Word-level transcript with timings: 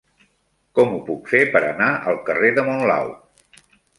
Com 0.79 0.93
ho 0.95 1.01
puc 1.09 1.29
fer 1.33 1.41
per 1.57 1.61
anar 1.67 1.91
al 2.13 2.19
carrer 2.31 2.51
de 2.57 2.65
Monlau? 2.71 3.13